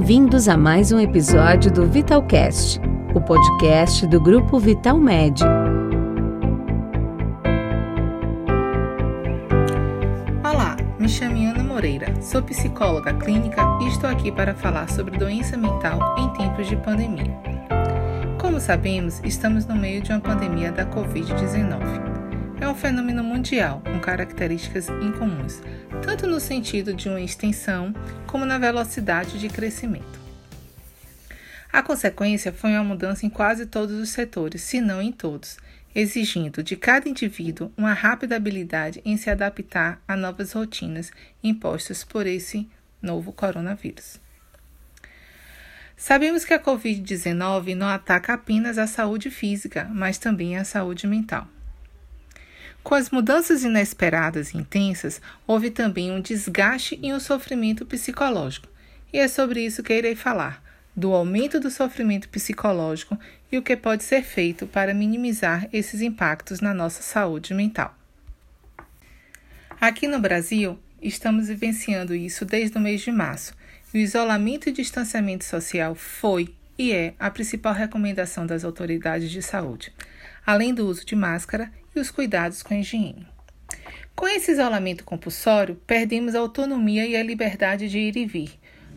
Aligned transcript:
Bem-vindos 0.00 0.48
a 0.48 0.56
mais 0.56 0.90
um 0.92 0.98
episódio 0.98 1.70
do 1.70 1.84
Vitalcast, 1.86 2.80
o 3.14 3.20
podcast 3.20 4.06
do 4.06 4.18
grupo 4.18 4.58
Vital 4.58 4.98
Med. 4.98 5.42
Olá, 10.42 10.78
me 10.98 11.06
chamo 11.06 11.36
Ana 11.46 11.62
Moreira, 11.62 12.14
sou 12.22 12.42
psicóloga 12.42 13.12
clínica 13.12 13.62
e 13.82 13.88
estou 13.88 14.08
aqui 14.08 14.32
para 14.32 14.54
falar 14.54 14.88
sobre 14.88 15.18
doença 15.18 15.58
mental 15.58 16.16
em 16.18 16.30
tempos 16.30 16.66
de 16.66 16.76
pandemia. 16.76 17.38
Como 18.40 18.58
sabemos, 18.58 19.20
estamos 19.22 19.66
no 19.66 19.76
meio 19.76 20.00
de 20.00 20.12
uma 20.12 20.20
pandemia 20.20 20.72
da 20.72 20.86
Covid-19 20.86 22.09
é 22.60 22.68
um 22.68 22.74
fenômeno 22.74 23.24
mundial 23.24 23.80
com 23.80 23.98
características 23.98 24.88
incomuns, 24.88 25.62
tanto 26.04 26.26
no 26.26 26.38
sentido 26.38 26.92
de 26.92 27.08
uma 27.08 27.20
extensão 27.20 27.94
como 28.26 28.44
na 28.44 28.58
velocidade 28.58 29.38
de 29.38 29.48
crescimento. 29.48 30.20
A 31.72 31.82
consequência 31.82 32.52
foi 32.52 32.72
uma 32.72 32.84
mudança 32.84 33.24
em 33.24 33.30
quase 33.30 33.64
todos 33.64 33.96
os 33.96 34.10
setores, 34.10 34.60
se 34.62 34.80
não 34.80 35.00
em 35.00 35.10
todos, 35.10 35.56
exigindo 35.94 36.62
de 36.62 36.76
cada 36.76 37.08
indivíduo 37.08 37.72
uma 37.76 37.92
rápida 37.92 38.36
habilidade 38.36 39.00
em 39.04 39.16
se 39.16 39.30
adaptar 39.30 40.00
a 40.06 40.14
novas 40.14 40.52
rotinas 40.52 41.10
impostas 41.42 42.04
por 42.04 42.26
esse 42.26 42.68
novo 43.00 43.32
coronavírus. 43.32 44.20
Sabemos 45.96 46.44
que 46.44 46.54
a 46.54 46.58
Covid-19 46.58 47.74
não 47.74 47.86
ataca 47.86 48.34
apenas 48.34 48.78
a 48.78 48.86
saúde 48.86 49.30
física, 49.30 49.88
mas 49.92 50.18
também 50.18 50.56
a 50.56 50.64
saúde 50.64 51.06
mental. 51.06 51.46
Com 52.82 52.94
as 52.94 53.10
mudanças 53.10 53.62
inesperadas 53.62 54.52
e 54.52 54.58
intensas, 54.58 55.20
houve 55.46 55.70
também 55.70 56.10
um 56.10 56.20
desgaste 56.20 56.98
e 57.02 57.12
um 57.12 57.20
sofrimento 57.20 57.84
psicológico. 57.84 58.68
E 59.12 59.18
é 59.18 59.28
sobre 59.28 59.64
isso 59.64 59.82
que 59.82 59.92
irei 59.92 60.14
falar, 60.14 60.62
do 60.96 61.12
aumento 61.12 61.60
do 61.60 61.70
sofrimento 61.70 62.28
psicológico 62.28 63.18
e 63.50 63.58
o 63.58 63.62
que 63.62 63.76
pode 63.76 64.04
ser 64.04 64.22
feito 64.22 64.66
para 64.66 64.94
minimizar 64.94 65.68
esses 65.72 66.00
impactos 66.00 66.60
na 66.60 66.72
nossa 66.72 67.02
saúde 67.02 67.52
mental. 67.52 67.94
Aqui 69.80 70.06
no 70.06 70.18
Brasil, 70.18 70.78
estamos 71.02 71.48
vivenciando 71.48 72.14
isso 72.14 72.44
desde 72.44 72.76
o 72.76 72.80
mês 72.80 73.00
de 73.00 73.10
março, 73.10 73.54
e 73.92 73.98
o 73.98 74.00
isolamento 74.00 74.68
e 74.68 74.72
distanciamento 74.72 75.44
social 75.44 75.94
foi 75.94 76.54
e 76.78 76.92
é 76.92 77.14
a 77.18 77.30
principal 77.30 77.74
recomendação 77.74 78.46
das 78.46 78.64
autoridades 78.64 79.30
de 79.30 79.42
saúde, 79.42 79.92
além 80.44 80.74
do 80.74 80.86
uso 80.86 81.04
de 81.04 81.14
máscara 81.14 81.70
e 81.94 82.00
os 82.00 82.10
cuidados 82.10 82.62
com 82.62 82.74
a 82.74 82.78
higiene. 82.78 83.26
Com 84.14 84.28
esse 84.28 84.52
isolamento 84.52 85.04
compulsório, 85.04 85.80
perdemos 85.86 86.34
a 86.34 86.40
autonomia 86.40 87.06
e 87.06 87.16
a 87.16 87.22
liberdade 87.22 87.88
de 87.88 87.98
ir 87.98 88.16
e 88.16 88.26
vir, 88.26 88.50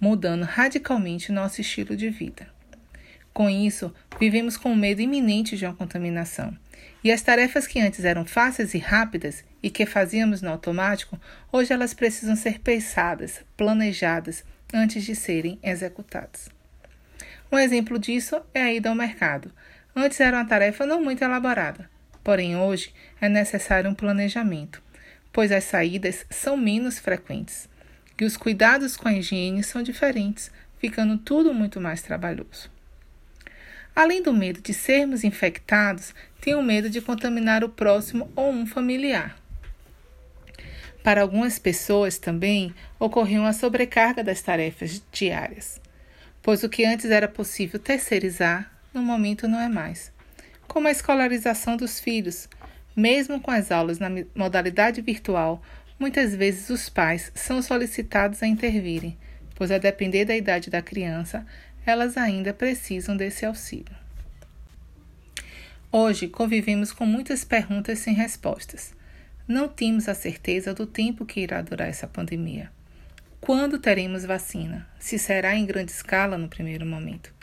mudando 0.00 0.42
radicalmente 0.42 1.30
nosso 1.30 1.60
estilo 1.60 1.96
de 1.96 2.10
vida. 2.10 2.48
Com 3.32 3.48
isso, 3.50 3.92
vivemos 4.18 4.56
com 4.56 4.72
o 4.72 4.76
medo 4.76 5.00
iminente 5.00 5.56
de 5.56 5.64
uma 5.64 5.74
contaminação. 5.74 6.56
E 7.02 7.12
as 7.12 7.20
tarefas 7.20 7.66
que 7.66 7.80
antes 7.80 8.04
eram 8.04 8.24
fáceis 8.24 8.74
e 8.74 8.78
rápidas 8.78 9.44
e 9.62 9.70
que 9.70 9.84
fazíamos 9.84 10.40
no 10.40 10.50
automático, 10.50 11.20
hoje 11.52 11.72
elas 11.72 11.92
precisam 11.92 12.36
ser 12.36 12.60
pensadas, 12.60 13.40
planejadas 13.56 14.44
antes 14.72 15.04
de 15.04 15.14
serem 15.14 15.58
executadas. 15.62 16.48
Um 17.50 17.58
exemplo 17.58 17.98
disso 17.98 18.40
é 18.52 18.62
a 18.62 18.72
ida 18.72 18.88
ao 18.88 18.94
mercado. 18.94 19.52
Antes 19.94 20.20
era 20.20 20.36
uma 20.38 20.44
tarefa 20.44 20.84
não 20.84 21.02
muito 21.02 21.22
elaborada, 21.22 21.88
Porém, 22.24 22.56
hoje 22.56 22.90
é 23.20 23.28
necessário 23.28 23.90
um 23.90 23.94
planejamento, 23.94 24.82
pois 25.30 25.52
as 25.52 25.64
saídas 25.64 26.24
são 26.30 26.56
menos 26.56 26.98
frequentes 26.98 27.68
e 28.18 28.24
os 28.24 28.36
cuidados 28.36 28.96
com 28.96 29.08
a 29.08 29.12
higiene 29.12 29.62
são 29.62 29.82
diferentes, 29.82 30.50
ficando 30.78 31.18
tudo 31.18 31.52
muito 31.52 31.80
mais 31.80 32.00
trabalhoso. 32.00 32.70
Além 33.94 34.22
do 34.22 34.32
medo 34.32 34.60
de 34.62 34.72
sermos 34.72 35.22
infectados, 35.22 36.14
tem 36.40 36.54
o 36.54 36.62
medo 36.62 36.88
de 36.88 37.00
contaminar 37.02 37.62
o 37.62 37.68
próximo 37.68 38.30
ou 38.34 38.50
um 38.50 38.66
familiar. 38.66 39.36
Para 41.02 41.20
algumas 41.20 41.58
pessoas 41.58 42.16
também 42.16 42.74
ocorreu 42.98 43.42
uma 43.42 43.52
sobrecarga 43.52 44.24
das 44.24 44.40
tarefas 44.40 45.02
diárias, 45.12 45.78
pois 46.40 46.62
o 46.62 46.68
que 46.70 46.86
antes 46.86 47.10
era 47.10 47.28
possível 47.28 47.78
terceirizar, 47.78 48.73
no 48.94 49.02
momento 49.02 49.46
não 49.46 49.60
é 49.60 49.68
mais 49.68 50.14
como 50.66 50.88
a 50.88 50.90
escolarização 50.90 51.76
dos 51.76 52.00
filhos. 52.00 52.48
Mesmo 52.96 53.40
com 53.40 53.50
as 53.50 53.70
aulas 53.70 53.98
na 53.98 54.08
modalidade 54.34 55.00
virtual, 55.00 55.62
muitas 55.98 56.34
vezes 56.34 56.70
os 56.70 56.88
pais 56.88 57.32
são 57.34 57.60
solicitados 57.60 58.42
a 58.42 58.46
intervirem, 58.46 59.16
pois, 59.54 59.70
a 59.70 59.78
depender 59.78 60.24
da 60.24 60.36
idade 60.36 60.70
da 60.70 60.82
criança, 60.82 61.46
elas 61.84 62.16
ainda 62.16 62.52
precisam 62.52 63.16
desse 63.16 63.44
auxílio. 63.44 63.94
Hoje 65.90 66.28
convivemos 66.28 66.92
com 66.92 67.06
muitas 67.06 67.44
perguntas 67.44 68.00
sem 68.00 68.14
respostas. 68.14 68.94
Não 69.46 69.68
temos 69.68 70.08
a 70.08 70.14
certeza 70.14 70.72
do 70.72 70.86
tempo 70.86 71.26
que 71.26 71.40
irá 71.40 71.62
durar 71.62 71.88
essa 71.88 72.06
pandemia. 72.06 72.70
Quando 73.40 73.78
teremos 73.78 74.24
vacina? 74.24 74.88
Se 74.98 75.18
será 75.18 75.54
em 75.54 75.66
grande 75.66 75.92
escala 75.92 76.38
no 76.38 76.48
primeiro 76.48 76.86
momento? 76.86 77.33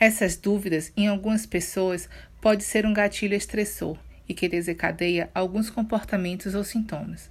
Essas 0.00 0.34
dúvidas, 0.34 0.90
em 0.96 1.08
algumas 1.08 1.44
pessoas, 1.44 2.08
pode 2.40 2.64
ser 2.64 2.86
um 2.86 2.94
gatilho 2.94 3.34
estressor 3.34 3.98
e 4.26 4.32
que 4.32 4.48
desencadeia 4.48 5.28
alguns 5.34 5.68
comportamentos 5.68 6.54
ou 6.54 6.64
sintomas, 6.64 7.30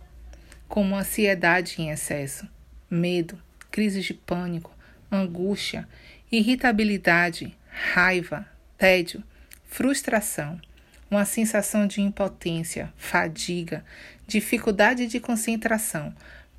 como 0.68 0.96
ansiedade 0.96 1.82
em 1.82 1.90
excesso, 1.90 2.48
medo, 2.88 3.42
crises 3.72 4.06
de 4.06 4.14
pânico, 4.14 4.72
angústia, 5.12 5.90
irritabilidade, 6.32 7.58
raiva, 7.70 8.46
tédio, 8.78 9.24
frustração, 9.66 10.62
uma 11.10 11.26
sensação 11.26 11.88
de 11.88 12.02
impotência, 12.02 12.94
fadiga, 12.96 13.84
dificuldade 14.28 15.08
de 15.08 15.20
concentração, 15.20 16.14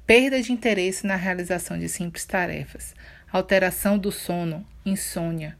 perda 0.05 0.43
de 0.43 0.53
interesse 0.53 1.07
na 1.07 1.15
realização 1.15 1.79
de 1.79 1.89
simples 1.89 2.25
tarefas, 2.25 2.97
alteração 3.31 3.97
do 3.97 4.11
sono, 4.11 4.67
insônia, 4.85 5.57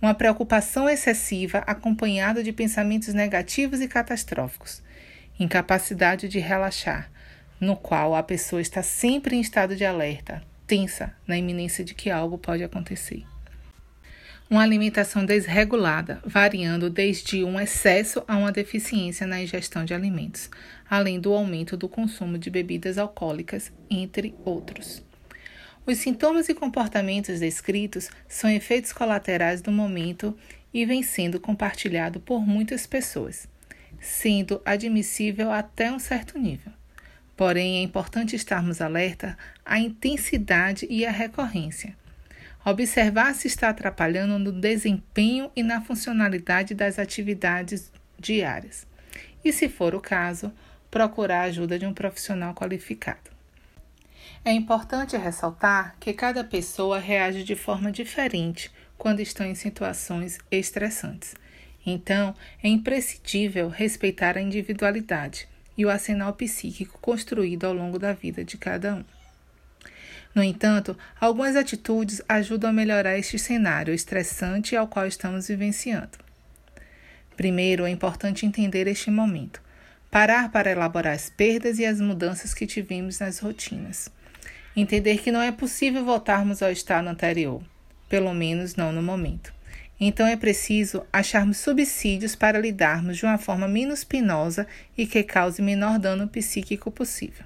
uma 0.00 0.14
preocupação 0.14 0.88
excessiva 0.88 1.58
acompanhada 1.66 2.42
de 2.42 2.52
pensamentos 2.52 3.12
negativos 3.12 3.80
e 3.80 3.88
catastróficos, 3.88 4.82
incapacidade 5.38 6.28
de 6.28 6.38
relaxar, 6.38 7.10
no 7.60 7.76
qual 7.76 8.14
a 8.14 8.22
pessoa 8.22 8.62
está 8.62 8.82
sempre 8.82 9.36
em 9.36 9.40
estado 9.40 9.76
de 9.76 9.84
alerta, 9.84 10.42
tensa 10.66 11.14
na 11.26 11.36
iminência 11.36 11.84
de 11.84 11.94
que 11.94 12.10
algo 12.10 12.38
pode 12.38 12.64
acontecer. 12.64 13.24
Uma 14.48 14.62
alimentação 14.62 15.24
desregulada, 15.24 16.20
variando 16.24 16.90
desde 16.90 17.44
um 17.44 17.60
excesso 17.60 18.24
a 18.26 18.36
uma 18.36 18.50
deficiência 18.50 19.24
na 19.26 19.40
ingestão 19.40 19.84
de 19.84 19.94
alimentos, 19.94 20.50
além 20.88 21.20
do 21.20 21.32
aumento 21.32 21.76
do 21.76 21.88
consumo 21.88 22.36
de 22.36 22.50
bebidas 22.50 22.98
alcoólicas, 22.98 23.70
entre 23.88 24.34
outros. 24.44 25.04
Os 25.86 25.98
sintomas 25.98 26.48
e 26.48 26.54
comportamentos 26.54 27.40
descritos 27.40 28.10
são 28.28 28.50
efeitos 28.50 28.92
colaterais 28.92 29.62
do 29.62 29.72
momento 29.72 30.36
e 30.72 30.84
vêm 30.84 31.02
sendo 31.02 31.40
compartilhado 31.40 32.20
por 32.20 32.46
muitas 32.46 32.86
pessoas, 32.86 33.48
sendo 33.98 34.60
admissível 34.64 35.50
até 35.50 35.90
um 35.90 35.98
certo 35.98 36.38
nível. 36.38 36.72
Porém, 37.36 37.78
é 37.78 37.82
importante 37.82 38.36
estarmos 38.36 38.82
alerta 38.82 39.36
à 39.64 39.78
intensidade 39.78 40.86
e 40.90 41.06
à 41.06 41.10
recorrência. 41.10 41.96
Observar 42.62 43.34
se 43.34 43.48
está 43.48 43.70
atrapalhando 43.70 44.38
no 44.38 44.52
desempenho 44.52 45.50
e 45.56 45.62
na 45.62 45.80
funcionalidade 45.80 46.74
das 46.74 46.98
atividades 46.98 47.90
diárias. 48.18 48.86
E, 49.42 49.50
se 49.50 49.70
for 49.70 49.94
o 49.94 50.00
caso, 50.00 50.52
procurar 50.90 51.40
a 51.40 51.44
ajuda 51.44 51.78
de 51.78 51.86
um 51.86 51.94
profissional 51.94 52.54
qualificado. 52.54 53.39
É 54.42 54.52
importante 54.52 55.18
ressaltar 55.18 55.96
que 56.00 56.14
cada 56.14 56.42
pessoa 56.42 56.98
reage 56.98 57.44
de 57.44 57.54
forma 57.54 57.92
diferente 57.92 58.70
quando 58.96 59.20
estão 59.20 59.44
em 59.44 59.54
situações 59.54 60.38
estressantes. 60.50 61.34
Então, 61.84 62.34
é 62.62 62.68
imprescindível 62.68 63.68
respeitar 63.68 64.38
a 64.38 64.40
individualidade 64.40 65.46
e 65.76 65.84
o 65.84 65.90
arsenal 65.90 66.32
psíquico 66.32 66.98
construído 67.00 67.66
ao 67.66 67.74
longo 67.74 67.98
da 67.98 68.14
vida 68.14 68.42
de 68.42 68.56
cada 68.56 68.94
um. 68.94 69.04
No 70.34 70.42
entanto, 70.42 70.96
algumas 71.20 71.54
atitudes 71.54 72.22
ajudam 72.26 72.70
a 72.70 72.72
melhorar 72.72 73.18
este 73.18 73.38
cenário 73.38 73.92
estressante 73.92 74.74
ao 74.74 74.88
qual 74.88 75.06
estamos 75.06 75.48
vivenciando. 75.48 76.18
Primeiro, 77.36 77.84
é 77.84 77.90
importante 77.90 78.46
entender 78.46 78.86
este 78.86 79.10
momento, 79.10 79.60
parar 80.10 80.50
para 80.50 80.70
elaborar 80.70 81.12
as 81.12 81.28
perdas 81.28 81.78
e 81.78 81.84
as 81.84 82.00
mudanças 82.00 82.54
que 82.54 82.66
tivemos 82.66 83.18
nas 83.18 83.38
rotinas 83.38 84.10
Entender 84.80 85.18
que 85.18 85.30
não 85.30 85.42
é 85.42 85.52
possível 85.52 86.02
voltarmos 86.02 86.62
ao 86.62 86.72
estado 86.72 87.06
anterior, 87.06 87.62
pelo 88.08 88.32
menos 88.32 88.76
não 88.76 88.90
no 88.90 89.02
momento. 89.02 89.52
Então 90.00 90.26
é 90.26 90.38
preciso 90.38 91.04
acharmos 91.12 91.58
subsídios 91.58 92.34
para 92.34 92.58
lidarmos 92.58 93.18
de 93.18 93.26
uma 93.26 93.36
forma 93.36 93.68
menos 93.68 94.04
penosa 94.04 94.66
e 94.96 95.06
que 95.06 95.22
cause 95.22 95.60
menor 95.60 95.98
dano 95.98 96.26
psíquico 96.26 96.90
possível. 96.90 97.44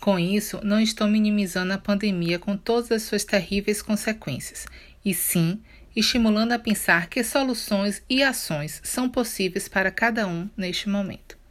Com 0.00 0.18
isso, 0.18 0.58
não 0.64 0.80
estou 0.80 1.06
minimizando 1.06 1.72
a 1.72 1.78
pandemia 1.78 2.36
com 2.36 2.56
todas 2.56 2.90
as 2.90 3.02
suas 3.02 3.24
terríveis 3.24 3.80
consequências, 3.80 4.66
e 5.04 5.14
sim 5.14 5.62
estimulando 5.94 6.50
a 6.50 6.58
pensar 6.58 7.06
que 7.06 7.22
soluções 7.22 8.02
e 8.10 8.24
ações 8.24 8.80
são 8.82 9.08
possíveis 9.08 9.68
para 9.68 9.92
cada 9.92 10.26
um 10.26 10.50
neste 10.56 10.88
momento. 10.88 11.43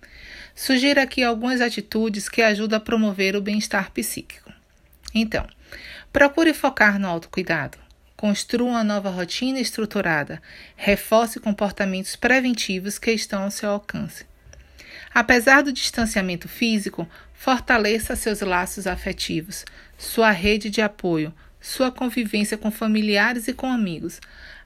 Sugiro 0.56 1.02
aqui 1.02 1.24
algumas 1.24 1.62
atitudes 1.62 2.30
que 2.30 2.42
ajudam 2.42 2.78
a 2.78 2.80
promover 2.80 3.36
o 3.36 3.42
bem-estar 3.42 3.92
psíquico. 3.92 4.52
Então, 5.14 5.48
procure 6.12 6.54
focar 6.54 7.00
no 7.00 7.08
autocuidado. 7.08 7.78
Construa 8.16 8.70
uma 8.70 8.84
nova 8.84 9.10
rotina 9.10 9.60
estruturada. 9.60 10.42
Reforce 10.76 11.40
comportamentos 11.40 12.16
preventivos 12.16 13.00
que 13.00 13.12
estão 13.12 13.44
ao 13.44 13.52
seu 13.52 13.70
alcance. 13.70 14.26
Apesar 15.14 15.62
do 15.62 15.74
distanciamento 15.74 16.48
físico, 16.48 17.08
fortaleça 17.34 18.16
seus 18.16 18.42
laços 18.42 18.88
afetivos, 18.88 19.66
sua 19.98 20.32
rede 20.32 20.70
de 20.70 20.82
apoio, 20.82 21.34
sua 21.60 21.92
convivência 21.92 22.58
com 22.58 22.72
familiares 22.72 23.48
e 23.48 23.54
com 23.54 23.72
amigos, 23.72 24.20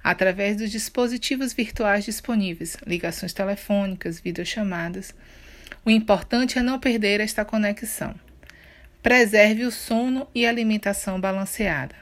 através 0.04 0.57
dos 0.57 0.72
dispositivos 0.72 1.54
virtuais 1.54 2.06
disponíveis, 2.06 2.78
ligações 2.86 3.33
telefônicas, 3.33 4.19
videochamadas. 4.19 5.13
O 5.88 5.89
importante 5.89 6.60
é 6.60 6.62
não 6.62 6.78
perder 6.78 7.22
esta 7.22 7.45
conexão. 7.45 8.13
Preserve 9.01 9.63
o 9.63 9.72
sono 9.72 10.28
e 10.36 10.45
alimentação 10.45 11.18
balanceada. 11.18 11.95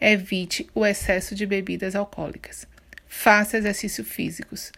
Evite 0.00 0.66
o 0.74 0.86
excesso 0.86 1.34
de 1.34 1.44
bebidas 1.44 1.94
alcoólicas. 1.94 2.66
Faça 3.06 3.58
exercícios 3.58 4.08
físicos. 4.08 4.72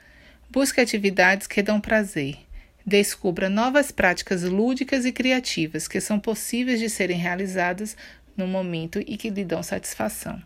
Busque 0.51 0.81
atividades 0.81 1.47
que 1.47 1.63
dão 1.63 1.81
prazer. 1.81 2.39
Descubra 2.85 3.49
novas 3.49 3.93
práticas 3.93 4.43
lúdicas 4.43 5.05
e 5.05 5.13
criativas 5.13 5.87
que 5.87 6.01
são 6.01 6.19
possíveis 6.19 6.81
de 6.81 6.91
serem 6.91 7.19
realizadas 7.19 7.97
no 8.37 8.49
momento 8.49 8.99
e 9.07 9.17
que 9.17 9.31
lhe 9.31 9.45
dão 9.45 9.63
satisfação. 9.63 10.43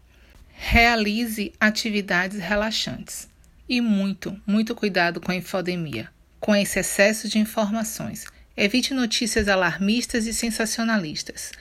Realize 0.53 1.55
atividades 1.59 2.39
relaxantes. 2.39 3.31
E 3.67 3.81
muito, 3.81 4.39
muito 4.47 4.75
cuidado 4.75 5.23
com 5.23 5.33
a 5.33 5.37
infodemia, 5.37 6.13
com 6.45 6.55
esse 6.55 6.79
excesso 6.79 7.27
de 7.27 7.39
informações. 7.39 8.27
Evite 8.55 8.93
notícias 8.93 9.49
alarmistas 9.49 10.27
e 10.27 10.35
sensacionalistas. 10.35 11.53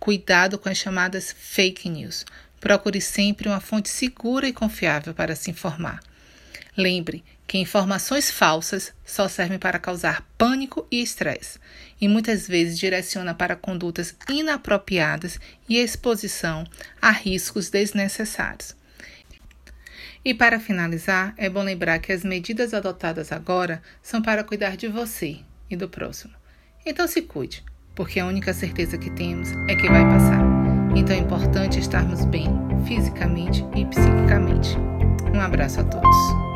Cuidado 0.00 0.58
com 0.58 0.68
as 0.68 0.76
chamadas 0.76 1.32
fake 1.38 1.88
news. 1.88 2.26
Procure 2.58 3.00
sempre 3.00 3.48
uma 3.48 3.60
fonte 3.60 3.88
segura 3.88 4.48
e 4.48 4.52
confiável 4.52 5.14
para 5.14 5.36
se 5.36 5.48
informar. 5.52 6.02
Lembre 6.76 7.22
que 7.46 7.56
informações 7.56 8.32
falsas 8.32 8.92
só 9.06 9.28
servem 9.28 9.60
para 9.60 9.78
causar 9.78 10.28
pânico 10.36 10.88
e 10.90 11.00
estresse, 11.00 11.60
e 12.00 12.08
muitas 12.08 12.48
vezes 12.48 12.76
direciona 12.76 13.32
para 13.34 13.54
condutas 13.54 14.12
inapropriadas 14.28 15.38
e 15.68 15.78
exposição 15.78 16.66
a 17.00 17.12
riscos 17.12 17.70
desnecessários. 17.70 18.74
E 20.24 20.32
para 20.32 20.60
finalizar, 20.60 21.34
é 21.36 21.48
bom 21.48 21.62
lembrar 21.62 21.98
que 21.98 22.12
as 22.12 22.24
medidas 22.24 22.72
adotadas 22.72 23.32
agora 23.32 23.82
são 24.00 24.22
para 24.22 24.44
cuidar 24.44 24.76
de 24.76 24.86
você 24.86 25.38
e 25.68 25.76
do 25.76 25.88
próximo. 25.88 26.32
Então 26.86 27.08
se 27.08 27.22
cuide, 27.22 27.64
porque 27.94 28.20
a 28.20 28.26
única 28.26 28.52
certeza 28.52 28.96
que 28.96 29.10
temos 29.10 29.50
é 29.68 29.74
que 29.74 29.88
vai 29.88 30.04
passar. 30.04 30.42
Então 30.94 31.16
é 31.16 31.18
importante 31.18 31.78
estarmos 31.78 32.24
bem 32.24 32.48
fisicamente 32.86 33.64
e 33.74 33.84
psiquicamente. 33.86 34.76
Um 35.34 35.40
abraço 35.40 35.80
a 35.80 35.84
todos. 35.84 36.51